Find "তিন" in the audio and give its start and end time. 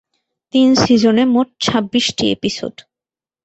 0.53-0.69